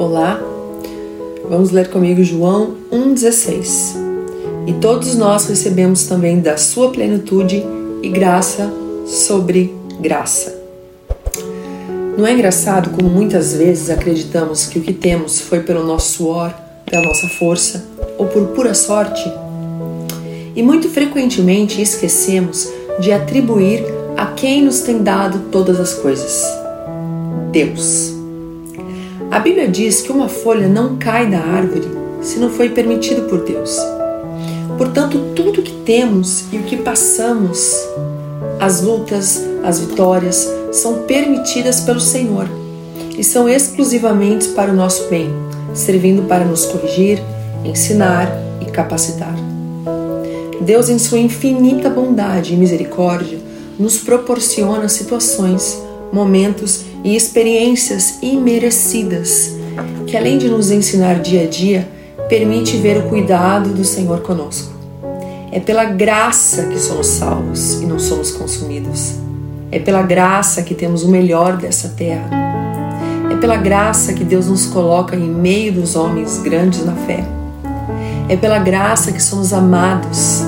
[0.00, 0.40] Olá,
[1.46, 3.96] vamos ler comigo João 1,16.
[4.66, 7.62] E todos nós recebemos também da sua plenitude
[8.02, 8.72] e graça
[9.06, 10.58] sobre graça.
[12.16, 16.50] Não é engraçado como muitas vezes acreditamos que o que temos foi pelo nosso suor,
[16.86, 17.84] pela nossa força
[18.16, 19.30] ou por pura sorte?
[20.56, 22.66] E muito frequentemente esquecemos
[23.00, 23.84] de atribuir
[24.16, 26.42] a quem nos tem dado todas as coisas:
[27.52, 28.19] Deus.
[29.30, 31.86] A Bíblia diz que uma folha não cai da árvore
[32.20, 33.78] se não foi permitido por Deus.
[34.76, 37.76] Portanto, tudo que temos e o que passamos,
[38.58, 42.48] as lutas, as vitórias, são permitidas pelo Senhor
[43.16, 45.30] e são exclusivamente para o nosso bem,
[45.74, 47.22] servindo para nos corrigir,
[47.64, 48.28] ensinar
[48.60, 49.34] e capacitar.
[50.60, 53.38] Deus, em sua infinita bondade e misericórdia,
[53.78, 55.80] nos proporciona situações,
[56.12, 59.54] momentos e experiências imerecidas,
[60.06, 61.88] que além de nos ensinar dia a dia,
[62.28, 64.72] permite ver o cuidado do Senhor conosco.
[65.52, 69.16] É pela graça que somos salvos e não somos consumidos.
[69.72, 72.30] É pela graça que temos o melhor dessa terra.
[73.30, 77.24] É pela graça que Deus nos coloca em meio dos homens grandes na fé.
[78.28, 80.42] É pela graça que somos amados.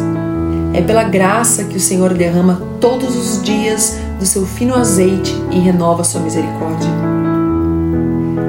[0.72, 5.58] É pela graça que o Senhor derrama todos os dias do seu fino azeite e
[5.58, 6.88] renova sua misericórdia.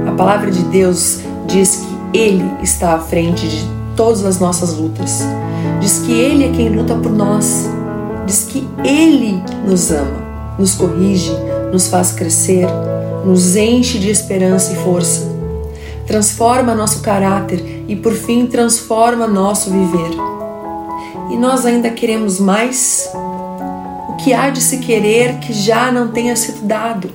[0.08, 5.24] A palavra de Deus diz que Ele está à frente de todas as nossas lutas.
[5.82, 7.68] Diz que Ele é quem luta por nós.
[8.28, 11.36] Diz que Ele nos ama, nos corrige,
[11.72, 12.68] nos faz crescer,
[13.26, 15.28] nos enche de esperança e força.
[16.06, 20.12] Transforma nosso caráter e, por fim, transforma nosso viver.
[21.32, 23.10] E nós ainda queremos mais?
[24.24, 27.12] Que há de se querer que já não tenha sido dado.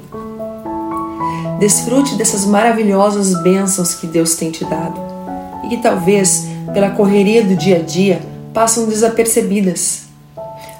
[1.59, 5.01] Desfrute dessas maravilhosas bênçãos que Deus tem te dado
[5.65, 8.21] e que talvez, pela correria do dia a dia,
[8.53, 10.03] passam desapercebidas.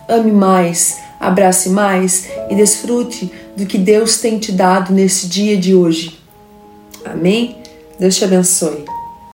[0.07, 5.75] Ame mais, abrace mais e desfrute do que Deus tem te dado nesse dia de
[5.75, 6.19] hoje.
[7.05, 7.57] Amém?
[7.99, 8.98] Deus te abençoe.